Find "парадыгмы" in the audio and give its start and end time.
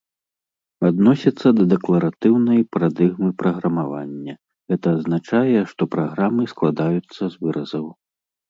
2.75-3.29